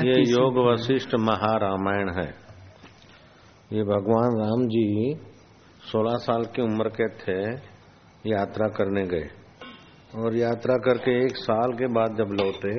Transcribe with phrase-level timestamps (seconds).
[0.00, 2.28] ये योग वशिष्ठ महारामायण है।
[3.70, 4.84] ये भगवान राम जी
[5.84, 7.36] 16 साल की उम्र के थे
[8.24, 9.28] यात्रा करने गए।
[10.14, 12.74] और यात्रा करके एक साल के बाद जब लौटे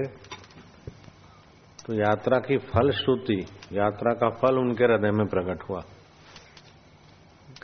[1.79, 3.39] तो यात्रा की फल श्रुति
[3.73, 5.81] यात्रा का फल उनके हृदय में प्रकट हुआ।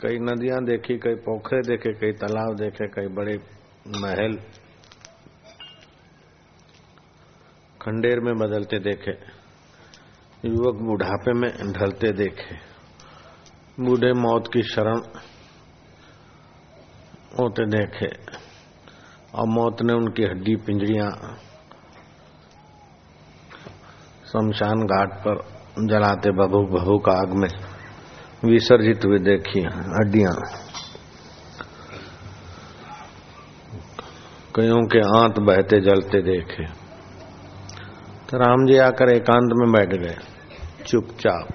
[0.00, 3.36] कई नदियाँ देखी कई पोखरे देखे कई तालाब देखे कई बड़े
[3.96, 4.36] महल
[7.80, 9.12] खंडेर में बदलते देखे।
[10.44, 12.54] युवक बुढ़ापे में ढलते देखे।
[13.80, 15.00] बूढ़े मौत की शरण
[17.38, 18.06] होते देखे।
[19.34, 21.10] और मौत ने उनकी हड्डी पिंजड़ियाँ
[24.26, 25.42] शमशान घाट पर
[25.88, 27.48] जलाते बभू बभू का आग में
[28.44, 30.34] विसर्जित हुए देखी हड्डियाँ।
[34.54, 36.87] कईयों के आंत बहते जलते देखे।
[38.30, 40.14] तो राम जी आकर एकांत में बैठ गए,
[40.86, 41.48] चुपचाप।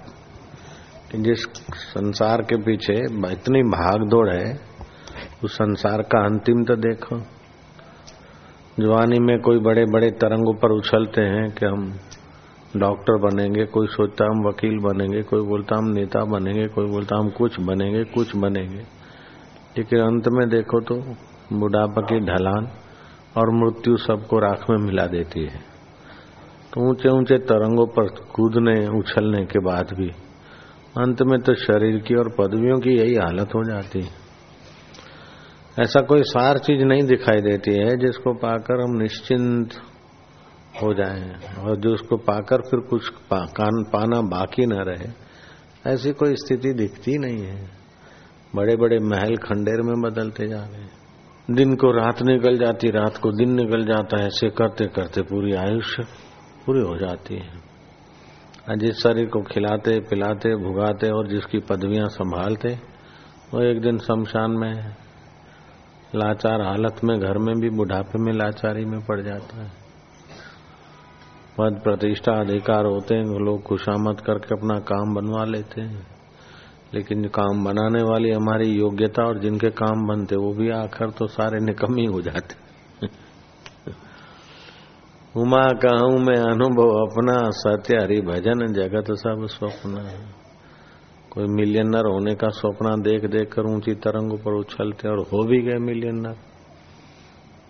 [1.11, 1.39] कि जिस
[1.73, 2.93] संसार के पीछे
[3.31, 4.59] इतनी भाग दौड़ है,
[5.43, 7.19] उस संसार का अंतिम तो देखो।
[8.79, 11.99] जवानी में कोई बड़े बड़े तरंगों पर उछलते हैं कि हम
[12.77, 17.29] डॉक्टर बनेंगे, कोई सोचता हम वकील बनेंगे, कोई बोलता हम नेता बनेंगे, कोई बोलता हम
[17.29, 18.81] कुछ बनेंगे कुछ बनेंगे।
[19.77, 20.95] लेकिन अंत में देखो तो
[21.57, 22.67] बुढ़ापा की ढलान
[23.37, 25.72] और मृत्यु सबको राख में मिला देती है।
[26.73, 30.07] तो ऊँचे ऊँचे तरंगों पर कूदने उछलने के बाद भी
[30.97, 34.21] अंत में तो शरीर की और पदवियों की यही हालत हो जाती है।
[35.79, 39.73] ऐसा कोई सार चीज़ नहीं दिखाई देती है जिसको पाकर हम निश्चिंत
[40.83, 41.29] हो जाएँ
[41.59, 45.11] और जो उसको पाकर फिर कुछ पा, कान पाना बाकी न रहे
[45.93, 47.69] ऐसी कोई स्थिति दिखती नहीं है।
[48.55, 53.17] बड़े बड़े महल खंडेर में बदलते जा रहे हैं। दिन को रात निकल जाती रात
[53.17, 56.03] को दिन निकल जाता है ऐसे करते करते पूरी आयुष्य
[56.65, 57.73] पूरी हो जाती है।
[58.77, 62.79] जिस शरीर को खिलाते, पिलाते, भुगाते और जिसकी पदवियाँ संभालते,
[63.53, 64.95] वो एक दिन शमशान में
[66.15, 69.71] लाचार हालत में, घर में भी, बुढ़ापे में लाचारी में पड़ जाता है।
[71.57, 76.07] पद प्रतिष्ठा, अधिकार होते हैं, लोग खुशामद करके अपना काम बनवा लेते हैं।
[76.93, 81.59] लेकिन काम बनाने वाली हमारी योग्यता और जिनके काम बनते वो भी आखिर तो सारे
[81.59, 82.62] निकम ही हो। जाते
[85.35, 90.17] उमा कहूँ मैं अनुभव अपना सत्य हरि भजन जगत सब स्वप्न है।
[91.31, 95.61] कोई मिलियनर होने का सपना देख देख कर ऊँची तरंगों पर उछलते और हो भी
[95.61, 96.35] गए मिलियनर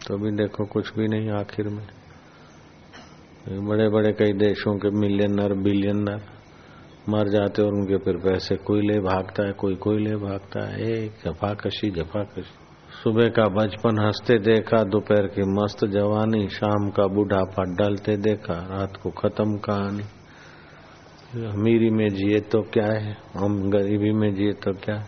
[0.07, 1.85] तो भी देखो कुछ भी नहीं आखिर में।
[3.67, 6.21] बड़े बड़े कई देशों के मिलियनर, बिलियनर
[7.09, 10.91] मर जाते और उनके फिर पैसे कोई ले भागता है, कोई कोई ले भागता है।
[10.95, 12.55] एक जफाकशी जफाकशी
[12.93, 18.97] सुबह का बचपन हँसते देखा, दोपहर की मस्त जवानी, शाम का बुढ़ापा डलते देखा, रात
[18.97, 20.03] को खत्म कहानी।
[21.45, 23.17] अमीरी में जिए तो क्या है?
[23.37, 25.05] हम गरीबी में जिए तो क्या है?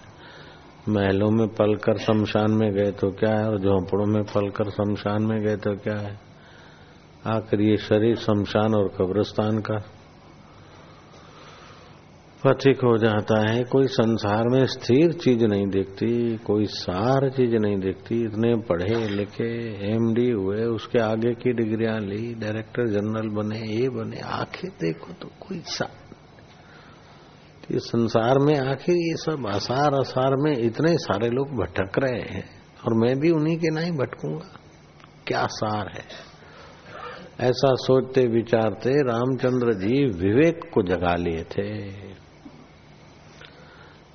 [0.89, 3.49] महलों में पलकर शमशान में गए तो क्या है?
[3.49, 6.19] और झोंपड़ों में पलकर शमशान में गए तो क्या है?
[7.27, 9.77] आखिर ये शरीर शमशान और कब्रिस्तान का
[12.45, 17.77] पथिक हो जाता है, कोई संसार में स्थिर चीज़ नहीं देखती, कोई सार चीज़ नहीं
[17.79, 19.47] देखती, इतने पढ़े लिखे
[19.91, 25.29] एमडी हुए, उसके आगे की डिग्रियाँ ली डायरेक्टर जनरल बने, ये बने आखिर देखो तो
[25.39, 25.89] कोई सा
[27.71, 32.43] ये संसार में आखिर ये सब आसार आसार में इतने सारे लोग भटक रहे हैं,
[32.85, 34.59] और मैं भी उन्हीं के नहीं भटकूँगा।
[35.27, 36.03] क्या सार है?
[37.41, 41.69] ऐसा सोचते विचारते रामचंद्र जी विवेक को जगा लिए थे।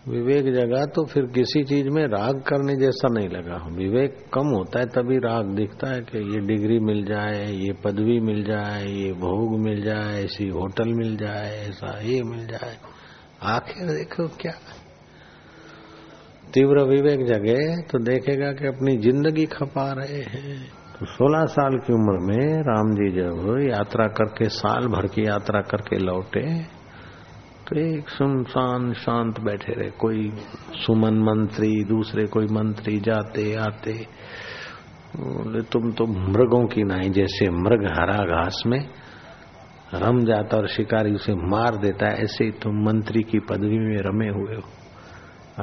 [0.08, 4.78] विवेक जगा तो फिर किसी चीज़ में राग करने जैसा नहीं लगा। विवेक कम होता
[4.78, 9.12] है, तभी राग दिखता है कि ये डिग्री मिल जाए, ये पदवी मिल जाए, ये
[9.12, 12.76] भोग मिल जाए, ऐसी होटल मिल जाए, ऐसा ये मिल जाए।
[13.42, 14.52] आखिर देखो क्या।
[16.54, 20.58] तीव्र विवेक जगे तो देखेगा कि अपनी ज़िंदगी खपा रहे हैं।
[20.98, 25.60] तो 16 साल की उम्र में राम जी जब यात्रा करके, साल भर की यात्रा
[25.60, 26.79] करके लौटे
[27.70, 30.32] तो एक सुनसान शांत बैठे रहे। कोई
[30.72, 33.92] सुमन मंत्री, दूसरे कोई मंत्री जाते, आते।
[35.16, 38.88] बोले, तुम तो मृगों की नहीं जैसे मृग हरा घास में
[39.94, 43.98] रम जाता और शिकारी उसे मार देता है। ऐसे ही तुम मंत्री की पदवी में
[43.98, 44.62] रमे हुए हो।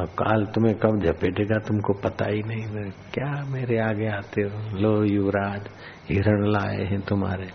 [0.02, 4.78] अब काल तुम्हें कब झपेटेगा तुमको पता ही नहीं। क्या मेरे आगे आते हो?
[4.78, 5.62] लो युवराज,
[6.10, 7.48] हिरण लाए हैं तुम्हारे।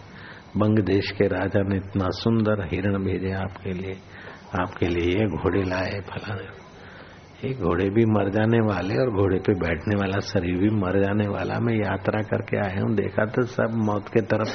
[0.57, 3.95] बंग देश के राजा ने इतना सुंदर हिरण भेजे आपके लिए।
[4.53, 6.35] आपके लिए ये घोड़े लाए फला
[7.45, 11.27] ये घोड़े भी मर जाने वाले और घोड़े पे बैठने वाला शरीर भी मर जाने
[11.29, 14.53] वाला। मैं यात्रा करके आया हूँ, देखा तो सब मौत के तरफ़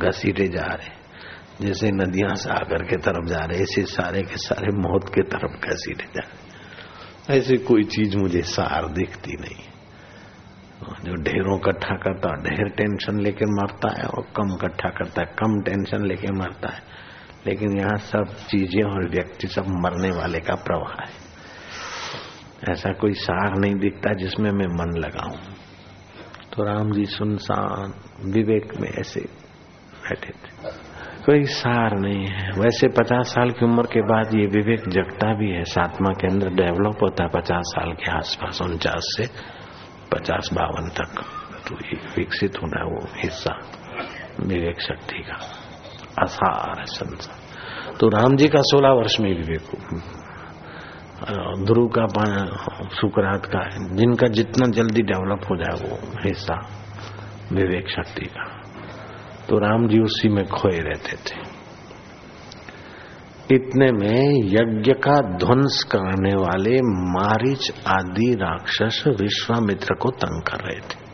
[0.00, 0.96] घसीटे जा रहे
[1.60, 6.10] जैसे नदियाँ सागर के तरफ़ जा रहे ऐसे सारे के सारे मौत के तरफ़ घसीटे
[6.14, 9.64] जा रहे ऐसी कोई चीज़ मुझे सार दिखती नहीं।
[11.04, 15.26] जो ढेरों इकट्ठा करता है ढेर टेंशन लेके मरता है और कम इकट्ठा करता है,
[15.38, 16.80] कम टेंशन लेके मरता है।
[17.48, 21.28] लेकिन यहाँ सब चीज़ें और व्यक्ति सब मरने वाले का प्रवाह है।
[22.72, 25.36] ऐसा कोई सार नहीं दिखता जिसमें मैं मन लगाऊँ।
[26.52, 27.94] तो राम जी सुनसान,
[28.32, 29.20] विवेक में ऐसे
[30.02, 30.70] बैठे थे।
[31.26, 35.50] कोई सार नहीं है। वैसे पचास साल की उम्र के बाद ये विवेक जगता भी
[35.50, 39.26] है। सातवा के अंदर डेवलप होता है पचास साल के आसपास, उनचास से
[40.12, 41.24] पचास बावन तक।
[41.68, 41.74] तो
[42.18, 43.58] विकसित होना वो हिस्सा
[44.40, 45.57] विवेक शक्ति का।
[46.22, 49.62] असार है संसार। तो राम जी का सोलह वर्ष में विवेक
[51.64, 52.06] ध्रुव का
[52.96, 53.62] सुकरात का
[53.96, 56.58] जिनका जितना जल्दी डेवलप हो जाए वो हिस्सा,
[57.52, 58.44] विवेक शक्ति का।
[59.48, 61.40] तो राम जी उसी में खोए रहते थे।
[63.50, 66.80] इतने में यज्ञ का ध्वंस करने वाले
[67.12, 71.07] मारिच आदि राक्षस विश्वामित्र को तंग कर रहे थे।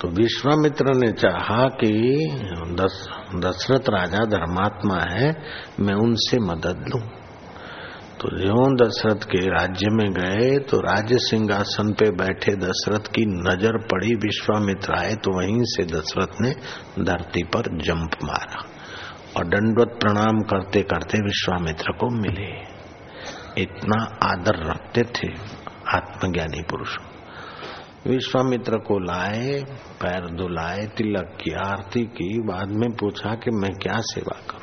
[0.00, 1.90] तो विश्वामित्र ने चाहा कि
[2.72, 2.96] दस,
[3.36, 5.30] दशरथ राजा धर्मात्मा है
[5.80, 7.00] मैं उनसे मदद लूँ।
[8.20, 13.78] तो जो दशरथ के राज्य में गए तो राज्य सिंहासन पे बैठे दशरथ की नज़र
[13.86, 16.52] पड़ी विश्वामित्र आए तो वहीं से दशरथ ने
[17.04, 18.62] धरती पर जंप मारा
[19.36, 22.52] और दंडवत प्रणाम करते करते विश्वामित्र को मिले।
[23.62, 25.34] इतना आदर रखते थे
[25.94, 26.96] आत्मज्ञानी पुरुष।
[28.06, 29.64] विश्वामित्र को लाए,
[30.02, 34.60] पैर धुलाए, तिलक की आरती की, बाद में पूछा कि मैं क्या सेवा करूँ?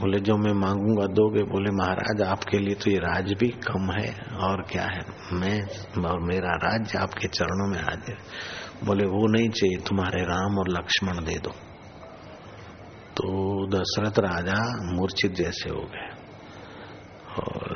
[0.00, 4.14] बोले, जो मैं मांगूँगा दोगे। बोले, महाराज, आपके लिए तो ये राज भी कम है।
[4.36, 5.00] और क्या है?
[5.32, 5.62] मैं
[6.04, 8.16] और मेरा राज्य आपके चरणों में हाजिर
[8.84, 11.50] बोले, वो नहीं चाहिए, तुम्हारे राम और लक्ष्मण दे दो।
[13.16, 13.26] तो
[13.68, 16.08] दशरथ राजा मूर्छित जैसे हो गए।
[17.38, 17.67] और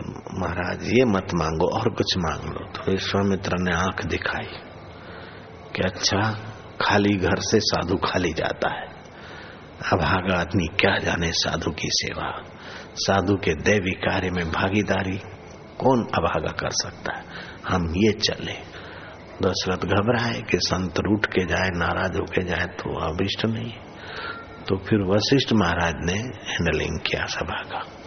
[0.43, 4.49] महाराज, ये मत मांगो, और कुछ मांग लो। तो विश्वामित्र ने आँख दिखाई
[5.77, 6.33] कि अच्छा
[6.81, 8.87] खाली घर से साधु खाली जाता है।
[9.93, 12.43] अभागा आदमी क्या जाने साधु की सेवा।
[12.95, 15.17] साधु के दैवी कार्य में भागीदारी
[15.79, 17.25] कौन अभागा कर सकता है?
[17.69, 18.83] हम ये चले।
[19.43, 23.73] दशरथ घबराए कि संत रूठ के जाए, नाराज़ होके जाए तो अभिष्ट नहीं।
[24.69, 26.19] तो फिर वशिष्ठ महाराज ने
[26.53, 28.02] हैंडलिंग किया सभा का।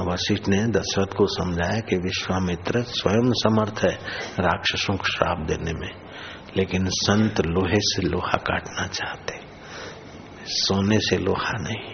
[0.00, 3.94] वशिष्ठ ने दशरथ को समझाया कि विश्वामित्र स्वयं समर्थ है
[4.40, 5.90] राक्षसों को श्राप देने में,
[6.56, 9.38] लेकिन संत लोहे से लोहा काटना चाहते,
[10.44, 11.92] सोने से लोहा नहीं।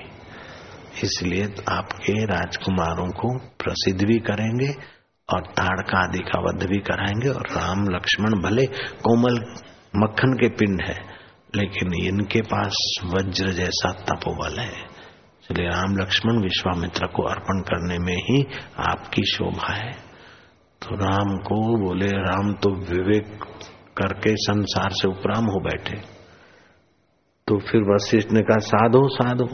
[1.04, 4.72] इसलिए आपके राजकुमारों को प्रसिद्ध भी करेंगे
[5.28, 8.66] और ताड़का आदि का वध भी कराएँगे और राम लक्ष्मण भले
[9.02, 9.34] कोमल
[9.96, 10.96] मक्खन के पिंड है,
[11.56, 14.87] लेकिन इनके पास वज्र जैसा तपोबल है।
[15.50, 18.46] इसलिए राम लक्ष्मण विश्वामित्र को अर्पण करने में ही
[18.78, 19.92] आपकी शोभा है।
[20.82, 23.44] तो राम को बोले, राम तो विवेक
[23.96, 25.96] करके संसार से उपराम हो बैठे।
[27.46, 29.46] तो फिर वशिष्ठ ने कहा, साधो साधो,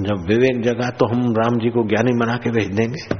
[0.00, 3.14] जब विवेक जगा तो हम राम जी को ज्ञानी बना के भेज देंगे।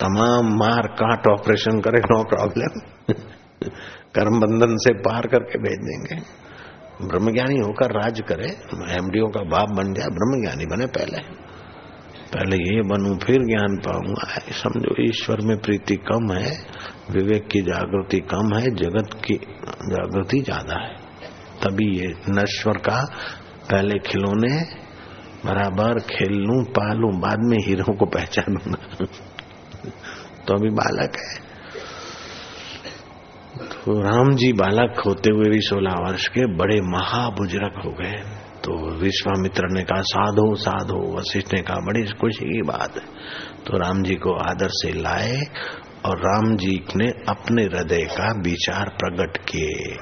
[0.00, 2.80] तमाम मार काट ऑपरेशन करे, नो प्रॉब्लम।
[4.14, 6.49] कर्म बंधन से पार करके भेज देंगे।
[7.08, 8.46] ब्रह्मज्ञानी होकर राज करे
[8.94, 11.18] एमडीओ का बाप बन जाए, ब्रह्मज्ञानी बने पहले।
[12.32, 16.52] पहले ये बनू, फिर ज्ञान पाऊँगा समझो ईश्वर में प्रीति कम है,
[17.10, 19.34] विवेक की जागृति कम है, जगत की
[19.88, 20.94] जागृति ज़्यादा है।
[21.62, 23.04] तभी ये नश्वर का
[23.70, 24.80] पहले खिलौने
[25.46, 29.06] बराबर खेल लू, पालू, बाद में हीरो को पहचानूँगा
[30.46, 31.49] तो अभी बालक है।
[33.60, 38.12] तो राम जी बालक होते हुए भी सोलह वर्ष के बड़े महाबुजरक हो गए।
[38.64, 42.98] तो विश्वामित्र ने कहा, साधो साधो, वशिष्ठ ने कहा, बड़ी खुशी की बात
[43.66, 45.40] तो राम जी को आदर से लाए
[46.04, 49.94] और राम जी ने अपने हृदय का विचार प्रकट किए।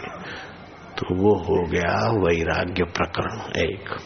[0.99, 3.99] तो वो हो गया वैराग्य प्रकरण एक।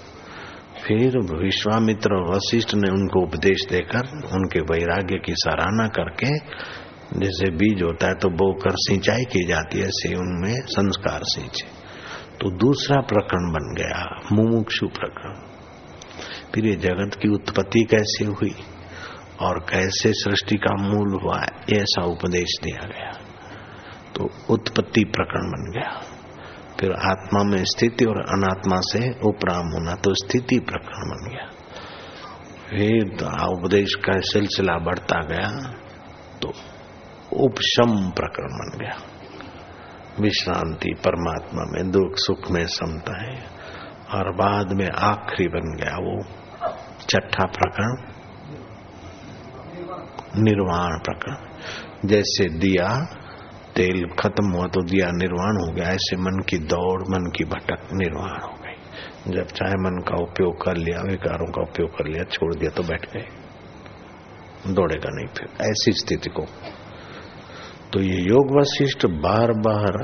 [0.87, 6.31] फिर विश्वामित्र और वशिष्ठ ने उनको उपदेश देकर उनके वैराग्य की सराहना करके
[7.17, 11.67] जैसे बीज होता है तो बोकर सिंचाई की जाती है, ऐसे उनमें संस्कार सिंचे।
[12.41, 15.35] तो दूसरा प्रकरण बन गया, मुमुक्षु प्रकरण।
[16.55, 18.55] फिर ये जगत की उत्पत्ति कैसे हुई
[19.41, 21.39] और कैसे सृष्टि का मूल हुआ
[21.73, 23.13] ऐसा उपदेश दिया गया।
[24.17, 26.01] तो उत्पत्ति प्रकरण बन गया।
[26.81, 31.49] फिर आत्मा में स्थिति और अनात्मा से उपराम होना तो स्थिति प्रकरण बन गया।
[32.71, 33.03] फिर
[33.49, 35.51] उपदेश का सिलसिला बढ़ता गया
[36.43, 36.53] तो
[37.33, 38.97] उपशम प्रकरण बन गया।
[40.21, 43.63] विश्रांति परमात्मा में, दुख सुख में समता है।
[44.15, 46.25] और बाद में आखिरी बन गया वो
[47.01, 47.93] छठा प्रकरण,
[50.43, 51.37] निर्वाण प्रकरण।
[52.09, 53.05] जैसे दिया
[53.77, 57.89] तेल खत्म हुआ तो दिया निर्वाण हो गया। ऐसे मन की दौड़, मन की भटक
[57.93, 58.73] निर्वाण हो गई।
[59.33, 62.83] जब चाहे मन का उपयोग कर लिया, विकारों का उपयोग कर लिया, छोड़ दिया तो
[62.83, 63.25] बैठ गए।
[64.73, 66.47] दौड़ेगा नहीं फिर। ऐसी स्थिति को
[67.93, 69.97] तो ये योग वशिष्ठ बार बार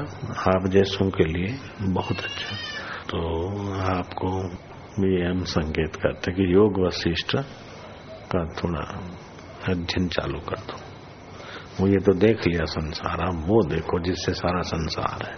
[0.49, 1.59] आप जैसों के लिए
[1.93, 2.57] बहुत अच्छा।
[3.11, 3.21] तो
[3.99, 4.49] आपको
[5.03, 7.37] भी हम संकेत करते कि योग वशिष्ठ
[8.33, 8.81] का थोड़ा
[9.69, 10.81] अध्ययन चालू कर दो।
[11.81, 15.37] वो ये तो देख लिया संसार अब वो देखो जिससे सारा संसार है।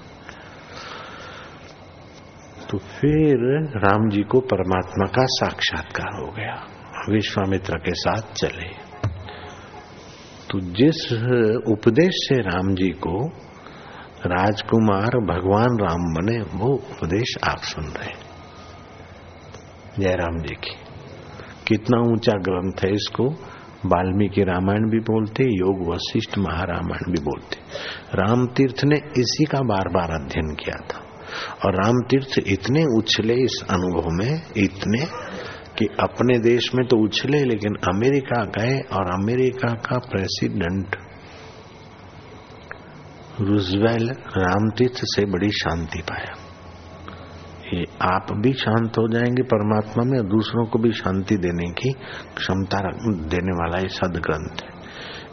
[2.71, 3.39] तो फिर
[3.77, 6.55] राम जी को परमात्मा का साक्षात्कार हो गया।
[7.09, 8.90] विश्वामित्र के साथ चले।
[10.51, 11.13] तो जिस
[11.69, 13.27] उपदेश से राम जी को
[14.27, 18.31] राजकुमार भगवान राम बने, वो उपदेश आप सुन रहे
[19.99, 20.77] जयराम जी की।
[21.67, 23.31] कितना ऊँचा ग्रंथ है इसको।
[23.87, 27.57] वाल्मीकि रामायण भी बोलते, योग वशिष्ठ महारामायण भी बोलते।
[28.15, 30.99] राम तीर्थ ने इसी का बार बार अध्ययन किया था।
[31.65, 35.30] और राम तीर्थ इतने उछले इस अनुभव में, इतने
[35.81, 40.97] कि अपने देश में तो उछले, लेकिन अमेरिका गए और अमेरिका का प्रेसिडेंट
[43.41, 46.35] रूजवेल रामतीर्थ से बड़ी शांति पाया।
[47.75, 51.93] ये आप भी शांत हो जाएँगे परमात्मा में दूसरों को भी शांति देने की
[52.37, 52.79] क्षमता
[53.29, 54.71] देने वाला ये सद ग्रंथ है।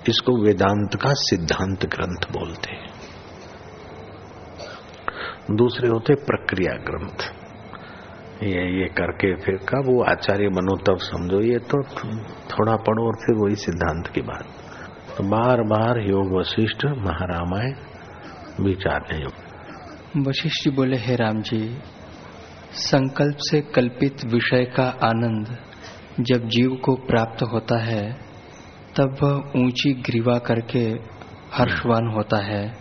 [0.10, 2.90] इसको वेदांत का सिद्धांत ग्रंथ बोलते हैं।
[5.52, 7.37] दूसरे होते प्रक्रिया ग्रंथ।
[8.44, 11.84] ये ये करके फिर कब वो आचार्य बनो, तब समझो। ये तो
[12.50, 14.44] थोड़ा पढ़ो और फिर वही सिद्धांत की बात।
[15.18, 17.76] तो बार बार योग वशिष्ठ महारामायण
[18.64, 19.26] विचार नहीं
[20.28, 21.78] वशिष्ठ जी बोले, हे राम जी,
[22.72, 25.58] संकल्प से कल्पित विषय का आनंद
[26.20, 28.14] जब जीव को प्राप्त होता है,
[28.98, 30.84] तब वह ऊँची ग्रीवा करके
[31.54, 32.78] हर्षवान होता है।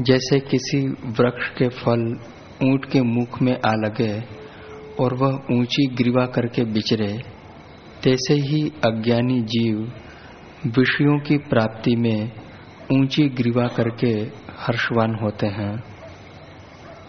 [0.00, 2.20] जैसे किसी वृक्ष के फल
[2.64, 4.41] ऊँट के मुख में आ लगे
[5.00, 7.18] और वह ऊँची ग्रीवा करके बिचरे,
[8.02, 9.92] तैसे ही अज्ञानी जीव
[10.66, 12.32] विषयों की प्राप्ति में
[12.92, 14.10] ऊँची ग्रीवा करके
[14.58, 15.76] हर्षवान होते हैं।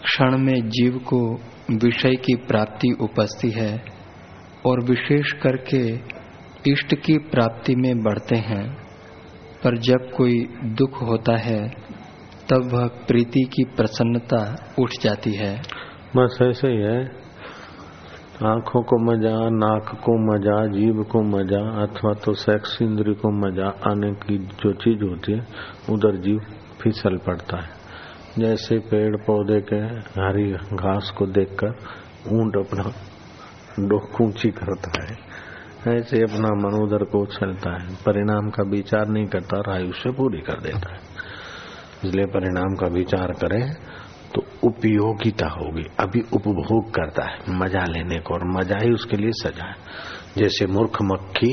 [0.04, 1.34] क्षण में जीव को
[1.70, 3.84] विषय की प्राप्ति उपस्थित है
[4.66, 6.14] और विशेष करके
[6.72, 8.76] इष्ट की प्राप्ति में बढ़ते हैं।
[9.64, 11.68] पर जब कोई दुख होता है,
[12.50, 15.62] तब वह प्रीति की प्रसन्नता उठ जाती है।
[16.16, 17.23] बस ऐसे ही है।
[18.34, 23.68] आँखों को मज़ा, नाक को मज़ा जीव को मज़ा, अथवा तो सेक्स इंद्री को मज़ा
[23.86, 25.46] आने की जो चीज़ होती है,
[25.90, 26.40] उधर जीव
[26.82, 27.70] फिसल पड़ता है।
[28.38, 29.78] जैसे पेड़ पौधे के
[30.18, 31.68] हरी घास को देखकर
[32.32, 32.90] ऊँट अपना
[33.80, 35.16] डोक ऊँची करता है,
[35.90, 40.40] ऐसे अपना मन उधर को उछलता है, परिणाम का विचार नहीं करता और आयुष्य पूरी
[40.40, 41.00] कर देता है।
[42.04, 43.62] इसलिए परिणाम का विचार करें
[44.34, 49.32] तो उपयोगिता होगी, अभी उपभोग करता है, मज़ा लेने को, और मज़ा ही उसके लिए
[49.32, 49.74] सजा है।
[50.36, 51.52] जैसे मूर्ख मक्खी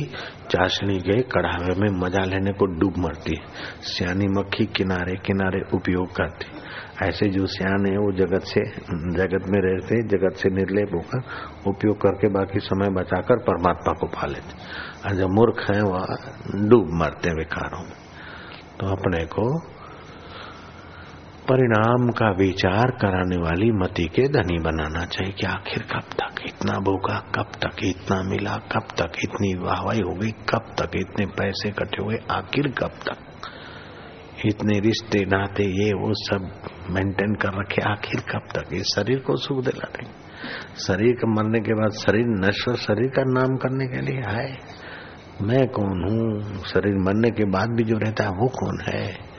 [0.50, 3.46] चाशनी के कढ़ावे में मज़ा लेने को डूब मरती है,
[3.82, 6.60] सियानी मक्खी किनारे किनारे उपयोग करती
[7.04, 8.62] ऐसे जो सियान है, वो जगत से,
[9.16, 14.28] जगत में रहते जगत से निर्लेप होकर उपयोग करके बाकी समय बचाकर परमात्मा को पा
[14.28, 14.54] लेते
[15.06, 16.06] और जो मूर्ख है, वह
[16.70, 17.96] डूब मरते विकारों में।
[18.80, 19.46] तो अपने को
[21.52, 26.80] परिणाम का विचार कराने वाली मति के धनी बनाना चाहिए कि आखिर कब तक इतना
[26.80, 31.70] भूखा, कब तक इतना मिला, कब तक इतनी वाहवाही हो गई, कब तक इतने पैसे
[31.70, 33.18] इकट्ठे हुए, आखिर कब तक?
[34.46, 38.74] इतने रिश्ते, नाते, ये, वो सब मेंटेन कर रखे, आखिर कब तक?
[38.74, 40.32] ये शरीर को सुख दिला देंगे
[40.88, 44.58] शरीर के मरने के बाद शरीर नश्वर शरीर का नाम करने के लिए है।
[45.42, 46.56] मैं कौन हूँ?
[46.64, 49.31] शरीर मरने के बाद भी जो रहता है, वो कौन है?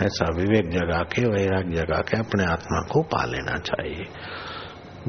[0.00, 4.04] ऐसा विवेक जगा के, वैराग जगा के अपने आत्मा को पा लेना चाहिए।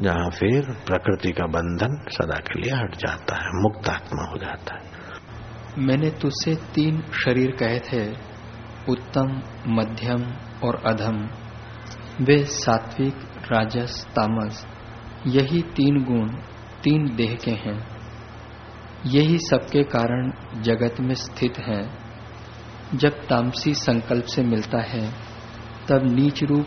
[0.00, 4.74] जहाँ फिर प्रकृति का बंधन सदा के लिए हट जाता है, मुक्त आत्मा हो जाता
[4.74, 4.94] है।
[5.78, 8.12] मैंने तुझसे तीन शरीर कहे थे,
[8.88, 10.32] उत्तम, मध्यम
[10.64, 11.28] और अधम।
[12.20, 13.14] वे सात्विक,
[13.52, 14.66] राजस, तामस,
[15.26, 16.28] यही तीन गुण,
[16.84, 17.88] तीन देह के हैं।
[19.06, 22.03] यही सबके कारण जगत में स्थित है।
[22.94, 25.04] जब तामसी संकल्प से मिलता है
[25.88, 26.66] तब नीच रूप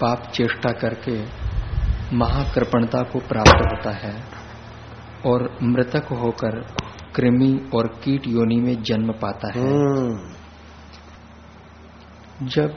[0.00, 1.16] पाप चेष्टा करके
[2.14, 4.12] महाकृपणता को प्राप्त होता है
[5.24, 6.60] और मृतक होकर
[7.14, 10.36] कृमि और कीट योनि में जन्म पाता है हम्म।
[12.46, 12.76] जब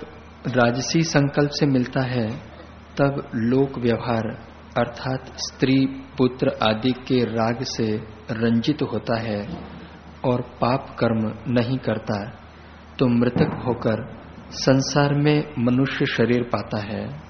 [0.50, 2.28] राजसी संकल्प से मिलता है
[2.98, 4.28] तब लोक व्यवहार
[4.78, 5.76] अर्थात स्त्री
[6.18, 7.88] पुत्र आदि के राग से
[8.34, 9.42] रंजित होता है
[10.26, 12.20] और पाप कर्म नहीं करता
[13.02, 14.18] तो मृतक होकर
[14.52, 17.22] संसार में मनुष्य शरीर पाता है।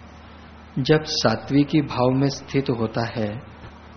[0.80, 3.40] जब सात्विकी भाव में स्थित होता है,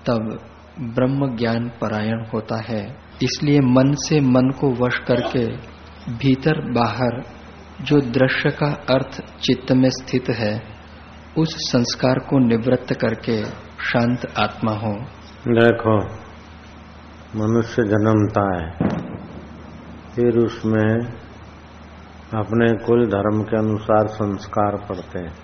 [0.06, 0.38] तब
[0.80, 5.46] ब्रह्म ज्ञान परायण होता है। इसलिए मन से मन को वश करके
[6.12, 7.24] भीतर बाहर
[7.80, 10.62] जो दृश्य का अर्थ चित्त में स्थित है,
[11.38, 13.44] उस संस्कार को निवृत्त करके
[13.84, 14.92] शांत आत्मा हो।
[15.48, 16.04] देखो,
[17.36, 18.72] मनुष्य जन्मता है,
[20.14, 21.23] फिर उसमें
[22.34, 25.34] अपने कुल धर्म के अनुसार संस्कार पड़ते हैं।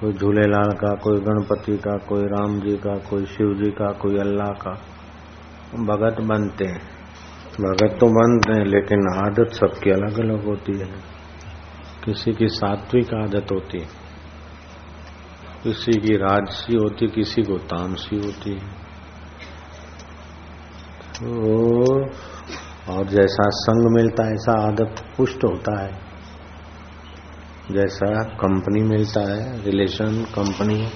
[0.00, 4.18] कोई झूलेलाल का, कोई गणपति का, कोई राम जी का, कोई शिव जी का, कोई
[4.18, 4.70] अल्लाह का।
[5.74, 6.98] भगत बनते हैं।
[7.60, 11.18] भगत तो बनते हैं, लेकिन आदत सबकी अलग अलग होती है।
[12.04, 13.88] किसी की सात्विक आदत होती है।
[15.64, 18.88] किसी की राजसी होती किसी को तामसी होती है।
[21.22, 21.84] तो
[22.90, 26.08] और जैसा संग मिलता है, ऐसा आदत पुष्ट होता है।
[27.72, 30.88] जैसा कंपनी मिलता है रिलेशन कंपनी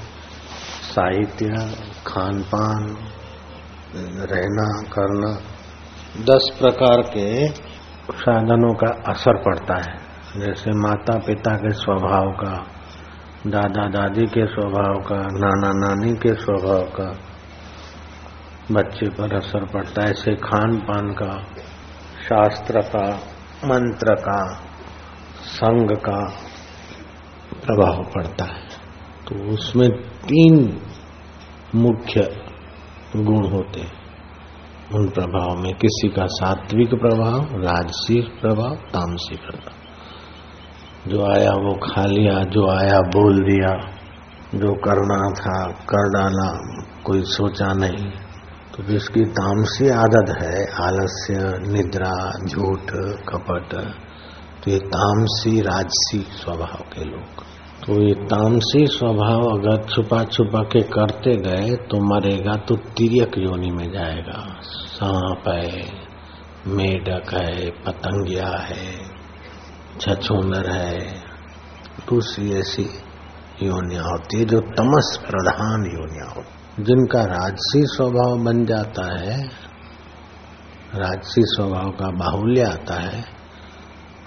[0.94, 1.46] साहित्य
[2.06, 2.96] खान पान
[4.30, 5.32] रहना, करना,
[6.25, 7.49] दस प्रकार के
[8.12, 9.92] साधनों का असर पड़ता है।
[10.40, 12.54] जैसे माता पिता के स्वभाव का
[13.46, 17.11] दादा दादी के स्वभाव का नाना नानी के स्वभाव का,
[18.72, 21.32] बच्चे पर असर पड़ता है। ऐसे खान पान का
[22.22, 23.14] शास्त्र का
[23.64, 24.54] मंत्र का
[25.42, 26.32] संग का
[27.54, 28.68] प्रभाव पड़ता है।
[29.28, 30.80] तो उसमें तीन
[31.74, 32.44] मुख्य
[33.16, 34.02] गुण होते हैं।
[34.94, 39.82] उन प्रभाव में किसी का सात्विक प्रभाव राजसी प्रभाव तामसी प्रभाव।
[41.10, 44.02] जो आया वो खा लिया, जो आया बोल दिया,
[44.54, 46.58] जो करना था, कर डाला,
[47.04, 48.12] कोई सोचा नहीं।
[48.72, 51.34] तो जिसकी तामसी आदत है, आलस्य,
[51.72, 52.12] निद्रा,
[52.48, 52.92] झूठ,
[53.28, 53.74] कपट
[54.64, 57.42] तो ये तामसी, राजसी स्वभाव के लोग।
[57.85, 63.70] तो ये तामसी स्वभाव अगर छुपा छुपा के करते गए तो मरेगा तो तिरक योनि
[63.70, 65.82] में जाएगा। सांप है,
[66.66, 68.88] मेढक है, पतंगिया है,
[70.00, 70.98] छछूनर है
[72.08, 72.88] दूसरी ऐसी
[73.62, 79.37] योनिया होती है, जो तमस प्रधान योनिया होती जिनका राजसी स्वभाव बन जाता है,
[80.94, 83.24] राजसी स्वभाव का बाहुल्य आता है,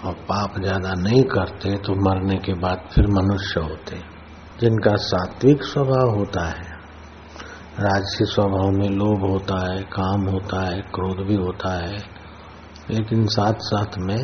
[0.04, 3.98] और पाप ज़्यादा नहीं करते तो मरने के बाद फिर मनुष्य होते।
[4.60, 6.74] जिनका सात्विक स्वभाव होता है,
[7.80, 11.98] राजसी स्वभाव में लोभ होता है, काम होता है, क्रोध भी होता है,
[12.90, 14.18] लेकिन साथ साथ में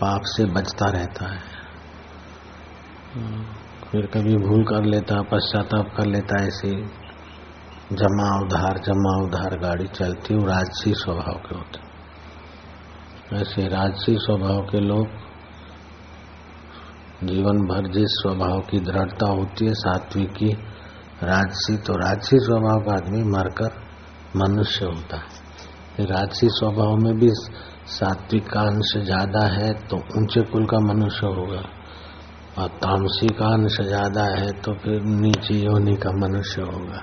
[0.00, 1.40] पाप से बचता रहता है।
[3.90, 6.70] फिर कभी भूल कर लेता, पश्चाताप कर लेता, ऐसे
[7.92, 11.90] जमा उधार जमा उधार गाड़ी चलती वो राजसी स्वभाव के होते
[13.32, 15.06] ऐसे राजसी स्वभाव के लोग,
[17.24, 20.50] जीवन भर जिस स्वभाव की दृढ़ता होती है, सात्विक की
[21.24, 23.70] राजसी तो राजसी स्वभाव का आदमी मरकर
[24.36, 27.30] मनुष्य होता है। राजसी स्वभाव में भी
[27.90, 31.62] सात्विक का अंश ज़्यादा है तो ऊँचे कुल का मनुष्य होगा।
[32.58, 37.02] और तामसी का अंश ज़्यादा है तो फिर नीचे योनि का मनुष्य होगा।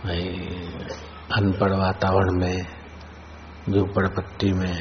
[0.00, 2.56] अनपढ़ वातावरण में
[3.70, 4.76] झूपड़पट्टी में,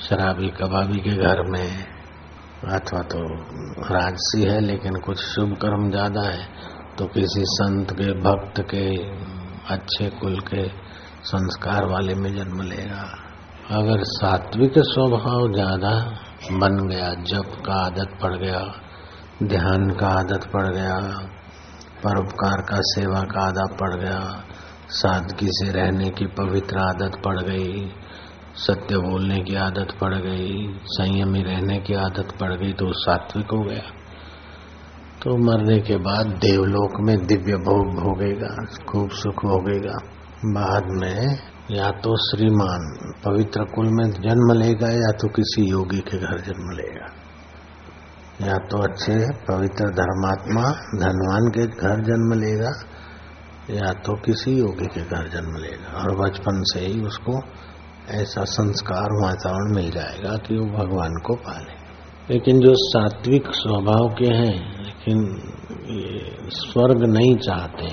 [0.00, 1.84] शराबी कबाबी के घर में,
[2.68, 3.18] अथवा तो
[3.94, 6.46] राजसी है लेकिन कुछ शुभ कर्म ज़्यादा है
[6.98, 8.86] तो किसी संत के, भक्त के,
[9.74, 10.66] अच्छे कुल के
[11.24, 13.02] संस्कार वाले में जन्म लेगा।
[13.70, 15.90] अगर सात्विक स्वभाव ज़्यादा
[16.52, 18.62] बन गया, जप का आदत पड़ गया,
[19.42, 20.96] ध्यान का आदत पड़ गया
[22.04, 24.44] परोपकार का सेवा का आदत पड़ गया।
[24.88, 27.92] सादगी से रहने की पवित्र आदत पड़ गई।
[28.54, 33.64] सत्य बोलने की आदत पड़ गई। संयमी रहने की आदत पड़ गई तो सात्विक हो
[33.64, 33.82] गया।
[35.22, 39.98] तो मरने के बाद देवलोक में दिव्य भोग भोगेगा, खूब सुख भोगेगा।
[40.46, 41.38] बाद में
[41.70, 46.76] या तो श्रीमान पवित्र कुल में जन्म लेगा या तो किसी योगी के घर जन्म
[46.76, 47.19] लेगा।
[48.40, 49.14] या तो अच्छे
[49.48, 50.62] पवित्र धर्मात्मा
[50.98, 52.70] धनवान के घर जन्म लेगा,
[53.70, 57.40] या तो किसी योगी के घर जन्म लेगा। और बचपन से ही उसको
[58.10, 61.78] ऐसा संस्कार वातावरण मिल जाएगा कि वो भगवान को पाले।
[62.30, 65.18] लेकिन जो सात्विक स्वभाव के हैं, लेकिन
[65.90, 67.86] ये स्वर्ग नहीं चाहते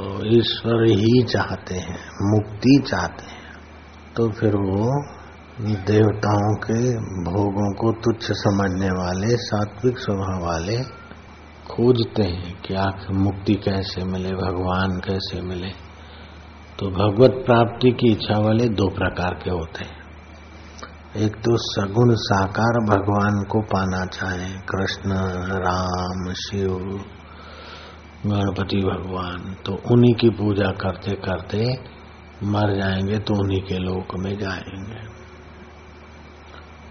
[0.00, 3.40] और ईश्वर ही चाहते हैं, मुक्ति चाहते हैं
[4.16, 4.86] तो फिर वो
[5.62, 6.92] देवताओं के
[7.30, 10.76] भोगों को तुच्छ समझने वाले, सात्विक स्वभाव वाले
[11.70, 15.68] खोजते हैं कि आखिर मुक्ति कैसे मिले, भगवान कैसे मिले।
[16.78, 20.02] तो भगवत प्राप्ति की इच्छा वाले दो प्रकार के होते हैं।
[21.16, 25.12] एक तो सगुण साकार भगवान को पाना चाहे, कृष्ण,
[25.58, 26.74] राम, शिव,
[28.26, 31.74] गणपति भगवान तो उन्हीं की पूजा करते करते
[32.44, 35.11] मर जाएँगे तो उन्हीं के लोक में जाएँगे।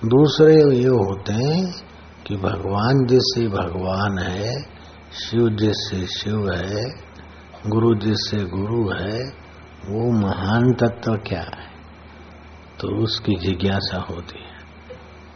[0.06, 1.74] दूसरे ये होते हैं
[2.28, 4.62] कि भगवान जैसे भगवान है,
[5.14, 6.86] शिव जैसे शिव है,
[7.68, 9.20] गुरु जैसे गुरु है,
[9.88, 11.72] वो महान तत्व क्या है?
[12.80, 14.52] तो उसकी जिज्ञासा होती है।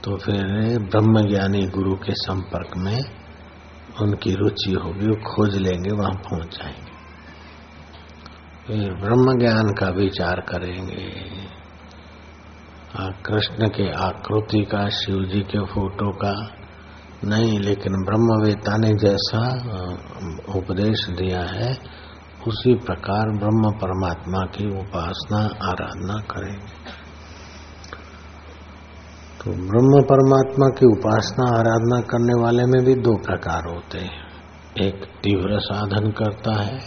[0.04, 0.44] तो फिर
[0.80, 3.02] ब्रह्म ज्ञानी गुरु के संपर्क में
[4.02, 6.96] उनकी रुचि होगी, वो खोज लेंगे, वहाँ पहुँच जाएँगे।
[8.68, 11.12] फिर ब्रह्म ज्ञान का विचार करेंगे।
[13.02, 16.50] कृष्ण के आकृति का, शिव जी के फ़ोटो का,
[17.24, 19.48] नहीं, लेकिन ब्रह्मवेता ने जैसा
[20.56, 21.78] उपदेश दिया है,
[22.48, 25.38] उसी प्रकार ब्रह्म परमात्मा की उपासना,
[25.70, 27.06] आराधना करेंगे।
[29.40, 34.26] तो ब्रह्म परमात्मा की उपासना, आराधना करने वाले में भी दो प्रकार होते हैं।
[34.82, 36.80] एक तीव्र साधन करता है,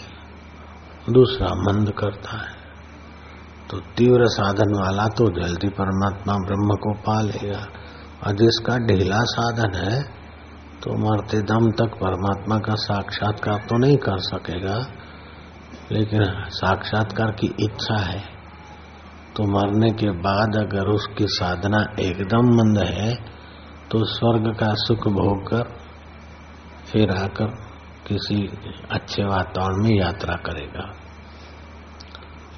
[1.09, 2.58] दूसरा मंद करता है।
[3.69, 7.59] तो तीव्र साधन वाला तो जल्दी परमात्मा ब्रह्म को पा लेगा
[8.23, 9.99] और जिसका ढीला साधन है
[10.83, 14.77] तो मरते दम तक परमात्मा का साक्षात्कार तो नहीं कर सकेगा।
[15.91, 18.21] लेकिन साक्षात्कार की इच्छा है।
[19.35, 23.13] तो मरने के बाद अगर उसकी साधना एकदम मंद है
[23.91, 25.69] तो स्वर्ग का सुख भोग कर
[26.85, 27.53] फिर आकर
[28.07, 28.41] किसी
[28.91, 30.87] अच्छे वातावरण में यात्रा करेगा।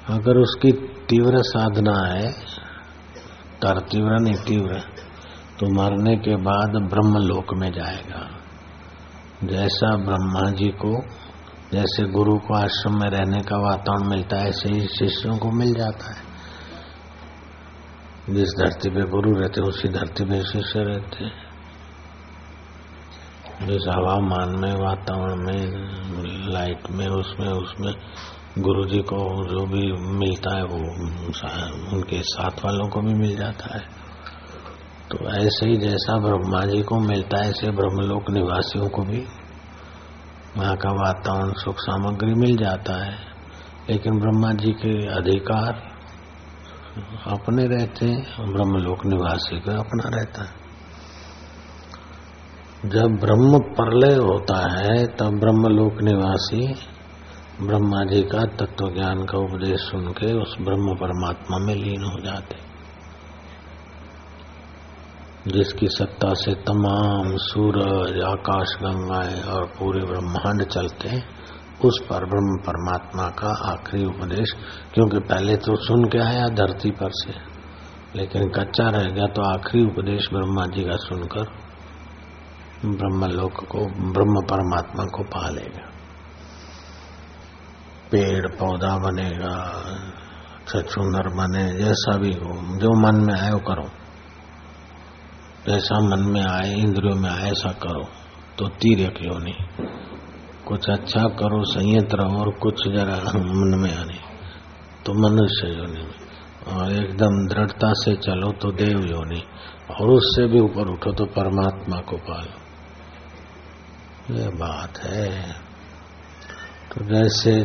[0.08, 0.72] अगर उसकी
[1.10, 2.32] तीव्र साधना है,
[3.62, 4.80] तर तीव्र नहीं, तीव्र।
[5.60, 8.28] तो मरने के बाद ब्रह्म लोक में जाएगा।
[9.44, 11.02] जैसा ब्रह्मा जी को,
[11.72, 15.74] जैसे गुरु को आश्रम में रहने का वातावरण मिलता है, ऐसे ही शिष्यों को मिल
[15.74, 16.32] जाता है।
[18.30, 21.52] जिस धरती पे गुरु रहते, उसी धरती पे शिष्य रहते। हैं
[23.62, 25.66] जिस हवामान में, वातावरण में,
[26.52, 27.92] लाइट में, उसमें उसमें
[28.58, 29.16] गुरु जी को
[29.50, 30.76] जो भी मिलता है वो
[31.96, 33.80] उनके साथ वालों को भी मिल जाता है।
[35.10, 39.24] तो ऐसे ही जैसा ब्रह्मा जी को मिलता है, ऐसे ब्रह्मलोक निवासियों को भी
[40.58, 43.14] वहाँ का वातावरण, सुख सामग्री मिल जाता है।
[43.90, 45.92] लेकिन ब्रह्मा जी के अधिकार
[47.26, 50.62] अपने रहते हैं, ब्रह्मलोक निवासी का अपना रहता है।
[52.90, 56.74] जब ब्रह्म प्रलय होता है, तब ब्रह्मलोक निवासी
[57.62, 62.20] ब्रह्मा जी का तत्व ज्ञान का उपदेश सुन के उस ब्रह्म परमात्मा में लीन हो
[62.20, 62.56] जाते।
[65.50, 71.22] जिसकी सत्ता से तमाम सूरज, आकाश, गंगाएँ और पूरे ब्रह्मांड चलते हैं
[71.84, 74.52] उस पर ब्रह्म परमात्मा का आखिरी उपदेश,
[74.94, 77.32] क्योंकि पहले तो सुन के आया धरती पर से,
[78.18, 81.44] लेकिन कच्चा रह गया तो आखिरी उपदेश ब्रह्मा जी का सुनकर
[82.86, 85.91] ब्रह्मलोक को, ब्रह्म परमात्मा को पा लेगा।
[88.12, 89.82] पेड़ पौधा बनेगा
[90.68, 93.88] छछुंदर बने, जैसा भी हो, जो मन में आए वो करो।
[95.68, 98.04] जैसा मन में आए, इंद्रियों में आए, ऐसा करो।
[98.58, 99.86] तो तीर नहीं।
[100.68, 104.18] कुछ अच्छा करो, संयत रहो और कुछ जरा मन में आने।
[105.06, 106.22] तो मनुष्य योनि में।
[106.76, 109.42] और एकदम दृढ़ता से चलो तो देव योनि।
[110.00, 112.62] और उससे भी ऊपर उठो तो परमात्मा को पालो।
[114.34, 115.54] ये बात है।
[116.92, 117.62] तो जैसे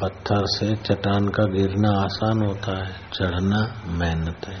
[0.00, 4.60] पत्थर से चट्टान का गिरना आसान होता है, चढ़ना मेहनत है।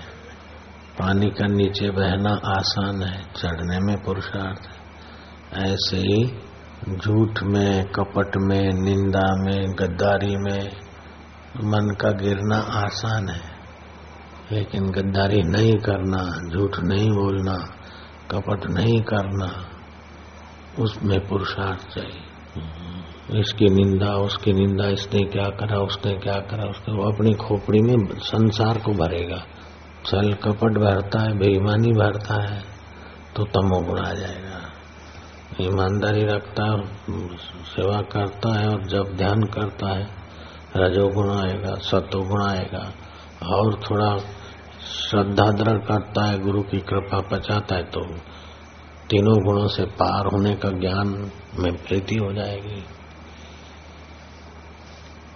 [0.98, 4.80] पानी का नीचे बहना आसान है, चढ़ने में पुरुषार्थ है।
[5.72, 6.38] ऐसे ही
[6.96, 10.70] झूठ में, कपट में, निंदा में, गद्दारी में
[11.64, 13.42] मन का गिरना आसान है।
[14.52, 17.54] लेकिन गद्दारी नहीं करना, झूठ नहीं बोलना,
[18.30, 19.68] कपट नहीं करना,
[20.82, 22.89] उसमें पुरुषार्थ चाहिए।
[23.30, 27.96] इसकी निंदा, उसकी निंदा, इसने क्या करा, उसने क्या करा, उसने वो अपनी खोपड़ी में
[28.24, 29.36] संसार को भरेगा।
[30.06, 32.62] छल कपट भरता है, बेईमानी भरता है
[33.36, 34.58] तो तमोगुण आ जाएगा।
[35.60, 36.76] ईमानदारी रखता है,
[37.66, 40.06] सेवा करता है और जब ध्यान करता है
[40.76, 42.84] रजोगुण आएगा सतोगुण आएगा
[43.48, 44.16] और थोड़ा
[44.80, 48.04] श्रद्धा दृढ़ करता है, गुरु की कृपा पचाता है तो
[49.10, 51.08] तीनों गुणों से पार होने का ज्ञान
[51.58, 52.82] में प्रीति हो जाएगी।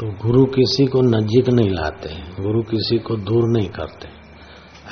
[0.04, 2.08] तो गुरु किसी को नजीक नहीं लाते,
[2.42, 4.08] गुरु किसी को दूर नहीं करते।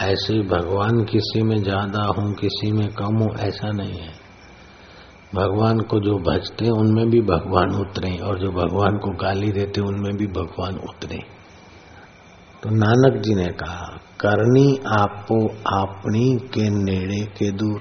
[0.05, 4.15] ऐसे भगवान किसी में ज़्यादा हूँ, किसी में कम हूँ, ऐसा नहीं है।
[5.35, 10.17] भगवान को जो भजते उनमें भी भगवान उतरे और जो भगवान को गाली देते उनमें
[10.17, 11.21] भी भगवान उतरे
[12.63, 15.45] तो नानक जी ने कहा, करनी आपो
[15.75, 17.81] अपनी के नेड़े के दूर।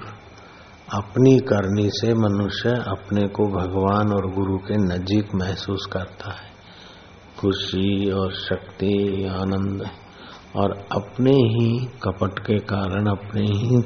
[0.94, 6.51] अपनी करनी से मनुष्य अपने को भगवान और गुरु के नजीक महसूस करता है।
[7.42, 8.94] खुशी और शक्ति,
[9.30, 9.86] आनंद
[10.56, 13.80] और अपने ही कपट के कारण, अपने ही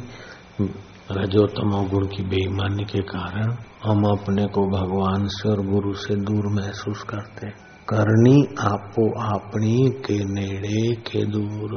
[1.12, 6.48] रजोतमो गुण की बेईमानी के कारण हम अपने को भगवान से और गुरु से दूर
[6.52, 7.50] महसूस करते
[7.88, 11.76] करनी आपो अपनी के नेड़े, के दूर,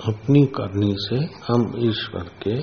[0.00, 1.16] अपनी करनी से
[1.48, 2.56] हम ईश्वर के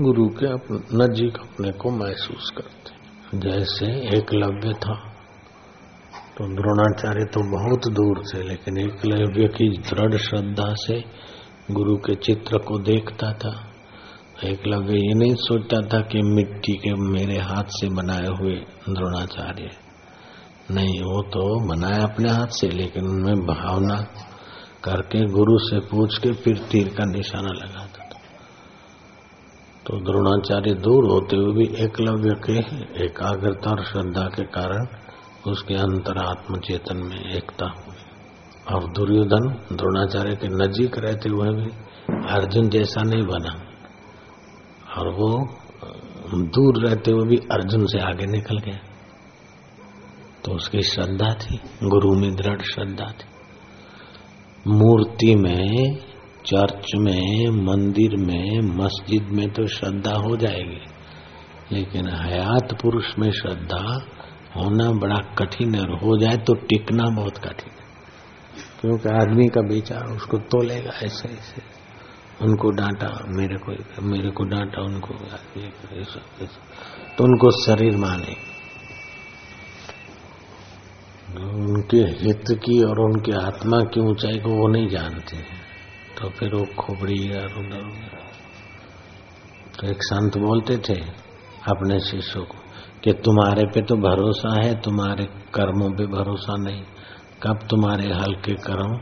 [0.00, 0.54] गुरु के
[0.96, 5.13] नजीक अपने को महसूस करते जैसे एकलव्य था
[6.38, 11.04] तो द्रोणाचार्य तो बहुत दूर थे, लेकिन एकलव्य की दृढ़ श्रद्धा से
[11.70, 13.70] गुरु के चित्र को देखता था।
[14.44, 18.54] एकलव्य ये नहीं सोचता था कि मिट्टी के मेरे हाथ से बनाए हुए
[18.88, 19.70] द्रोणाचार्य।
[20.70, 23.96] नहीं, वो तो बनाया अपने हाथ से, लेकिन उनमें भावना
[24.84, 28.20] करके गुरु से पूछ के फिर तीर का निशाना लगाता था।
[29.86, 32.58] तो द्रोणाचार्य दूर होते हुए भी एकलव्य के
[33.04, 35.03] एकाग्रता और श्रद्धा के कारण
[35.50, 37.66] उसके अंतर आत्म चेतन में एकता
[38.74, 41.70] और दुर्योधन द्रोणाचार्य के नजीक रहते हुए भी
[42.28, 43.60] अर्जुन जैसा नहीं बना।
[44.98, 45.58] और वो
[46.34, 48.78] दूर रहते हुए भी अर्जुन से आगे निकल गया।
[50.44, 53.24] तो उसकी श्रद्धा थी, गुरु में दृढ़ श्रद्धा थी।
[54.66, 55.96] मूर्ति में,
[56.46, 60.80] चर्च में, मंदिर में, मस्जिद में तो श्रद्धा हो जाएगी।
[61.72, 64.06] लेकिन हयात पुरुष में श्रद्धा
[64.56, 67.84] होना बड़ा कठिन है, और हो जाए तो टिकना बहुत कठिन है।
[68.80, 71.62] क्योंकि आदमी का विचार उसको तोलेगा ऐसे ऐसे।
[72.42, 75.14] उनको डांटा, मेरे को मेरे को डांटा, उनको
[77.16, 78.54] तो उनको शरीर माने।
[81.40, 85.62] उनके हित की और उनके आत्मा की ऊंचाई को वो नहीं जानते हैं।
[86.20, 88.10] तो फिर वो खोपड़ी उधर
[89.80, 91.00] तो एक संत बोलते थे
[91.68, 92.63] अपने शिष्यों को
[93.03, 96.81] कि तुम्हारे पे तो भरोसा है तुम्हारे कर्मों पे भरोसा नहीं
[97.43, 98.97] कब तुम्हारे हल्के कर्म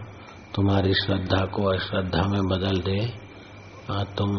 [0.55, 2.99] तुम्हारी श्रद्धा को अश्रद्धा में बदल दे
[3.91, 4.35] आ तुम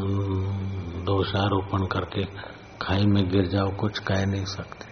[1.06, 2.24] दोषारोपण करके
[2.82, 4.88] खाई में गिर जाओ कुछ कह नहीं सकते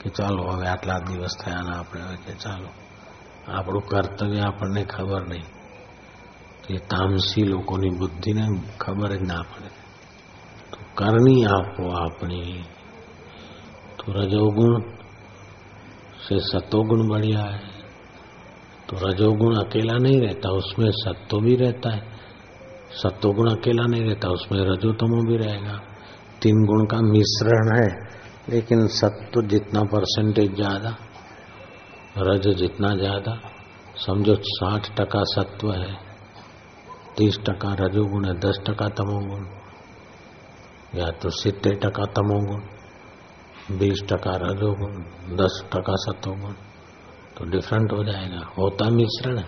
[0.00, 2.70] कि ચાલો હવે આટલા દિવસ થયાના આપણે હવે કે ચાલો
[3.50, 5.46] આપણું કર્તવ્ય આપણને ખબર નહીં
[6.70, 8.44] એ તામસી લોકોની બુદ્ધિને
[8.78, 9.70] ખબર જ ના પડે
[10.72, 12.58] તો કરણી આપો આપણી
[13.99, 14.81] तो रजोगुण
[16.19, 17.67] से सतोगुण बढ़िया है।
[18.89, 22.01] तो रजोगुण अकेला नहीं रहता, उसमें सत्तो भी रहता है।
[22.89, 25.75] सत्वगुण अकेला नहीं रहता, उसमें रजोतमो भी रहेगा।
[26.41, 27.87] तीन गुण का मिश्रण है,
[28.49, 30.95] लेकिन सत्व जितना परसेंटेज ज़्यादा,
[32.17, 33.39] रज जितना ज़्यादा,
[33.95, 35.93] समझो साठ टका सत्व है,
[37.17, 39.45] तीस टका रजोगुण है, दस टका तमोगुण,
[40.95, 42.78] या तो सितर टका तमोगुण।
[43.71, 44.93] बीस टका रजोगुण
[45.37, 46.53] दस टका सतोगुण
[47.37, 49.45] तो डिफरेंट हो जाएगा। होता मिश्रण है।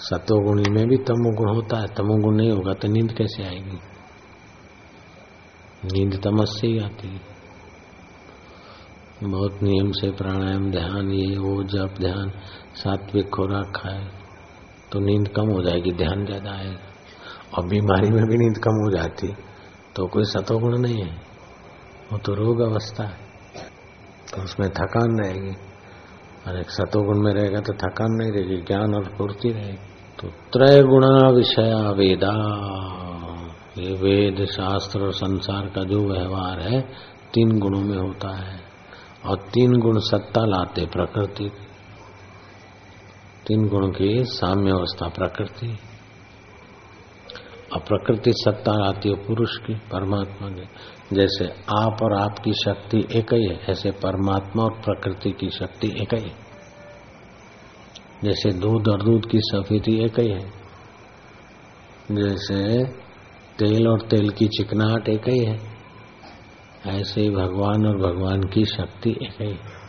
[0.00, 3.78] सतोगुणी में भी तमोगुण होता है। तमोगुण नहीं होगा तो नींद कैसे आएगी?
[5.84, 7.20] नींद तमस से ही आती है।
[9.22, 12.30] बहुत नियम से प्राणायाम, ध्यान, ये, वो, जप, ध्यान,
[12.74, 14.04] सात्विक खुराक खाए
[14.92, 16.88] तो नींद कम हो जाएगी, ध्यान ज़्यादा आएगा।
[17.54, 19.34] और बीमारी में भी नींद कम हो जाती
[19.96, 21.29] तो कोई सतोगुण नहीं है।
[22.12, 23.18] वो तो रोग अवस्था है।
[24.34, 25.56] तो उसमें थकान रहेगी।
[26.48, 29.78] और एक सतोगुण में रहेगा तो थकान नहीं रहेगी, ज्ञान और पूर्ति रहेगी।
[30.20, 32.32] तो त्रय गुणा विषया वेदा।
[33.78, 36.80] ये वेद, शास्त्र और संसार का जो व्यवहार है,
[37.34, 38.60] तीन गुणों में होता है।
[39.26, 41.50] और तीन गुण सत्ता लाते, प्रकृति।
[43.46, 45.78] तीन गुण की साम्य अवस्था, प्रकृति।
[47.72, 50.68] और प्रकृति सत्ता आती है पुरुष की, परमात्मा की।
[51.12, 51.46] जैसे
[51.78, 56.28] आप और आपकी शक्ति एक ही है, ऐसे परमात्मा और प्रकृति की शक्ति एक ही
[56.28, 56.50] है।
[58.24, 60.60] जैसे दूध और दूध की सफेदी एक ही है।
[62.12, 62.84] जैसे
[63.58, 65.80] तेल और तेल की चिकनाहट एक ही है।
[66.86, 69.80] ऐसे ही भगवान और भगवान की शक्ति एक ही है।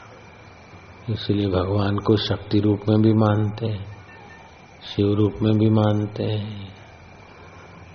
[1.10, 3.86] इसलिए भगवान को शक्ति रूप में भी मानते हैं,
[4.84, 6.71] शिव रूप में भी मानते हैं।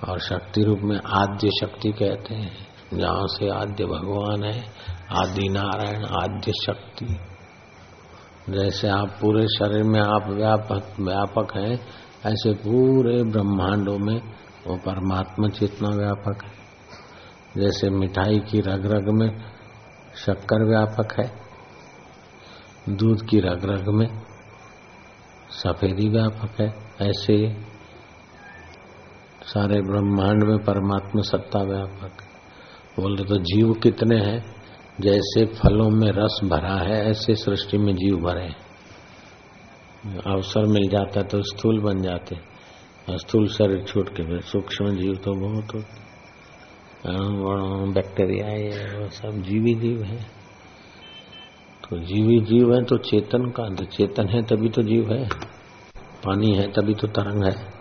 [0.05, 4.65] और शक्ति रूप में आद्य शक्ति कहते हैं। जहाँ से आद्य भगवान है,
[5.11, 7.07] आदि नारायण, आद्य शक्ति।
[8.51, 11.81] जैसे आप पूरे शरीर में आप व्यापक व्यापक हैं,
[12.27, 14.21] ऐसे पूरे ब्रह्मांडों में
[14.67, 16.57] वो परमात्मा चेतना व्यापक है।
[17.63, 19.45] जैसे मिठाई की रग रग में
[20.17, 21.33] शक्कर व्यापक है,
[22.89, 24.23] दूध की रग रग में
[25.51, 26.69] सफेदी व्यापक है,
[27.09, 27.67] ऐसे
[29.47, 32.23] सारे ब्रह्मांड में परमात्मा सत्ता व्यापक
[32.99, 34.39] बोले तो जीव कितने हैं?
[34.99, 38.49] जैसे फलों में रस भरा है, ऐसे सृष्टि में जीव भरे
[40.27, 42.37] अवसर मिल जाता है तो स्थूल बन जाते
[43.19, 46.05] स्थूल शरीर छूट के फिर सूक्ष्म जीव तो बहुत होते
[47.93, 50.19] बैक्टीरिया ये वो सब जीवी जीव है।
[51.85, 55.25] तो जीवी जीव है तो चेतन का चेतन है तभी तो जीव है।
[56.25, 57.76] पानी है तभी तो तरंग है।